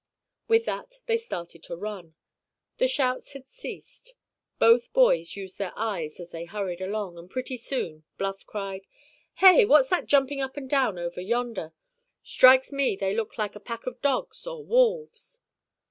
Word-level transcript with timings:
With 0.47 0.65
that 0.65 0.95
they 1.05 1.15
started 1.17 1.61
to 1.61 1.75
run. 1.75 2.15
The 2.79 2.87
shouts 2.87 3.33
had 3.33 3.47
ceased. 3.47 4.15
Both 4.57 4.91
boys 4.93 5.35
used 5.35 5.59
their 5.59 5.73
eyes 5.75 6.19
as 6.19 6.31
they 6.31 6.45
hurried 6.45 6.81
along, 6.81 7.19
and 7.19 7.29
pretty 7.29 7.55
soon 7.55 8.03
Bluff 8.17 8.43
cried: 8.47 8.87
"Hey, 9.35 9.63
what's 9.63 9.89
that 9.89 10.07
jumping 10.07 10.41
up 10.41 10.57
and 10.57 10.67
down 10.67 10.97
over 10.97 11.21
yonder? 11.21 11.75
Strikes 12.23 12.71
me 12.71 12.95
they 12.95 13.15
look 13.15 13.37
like 13.37 13.55
a 13.55 13.59
pack 13.59 13.85
of 13.85 14.01
dogs 14.01 14.47
or 14.47 14.65
wolves!" 14.65 15.39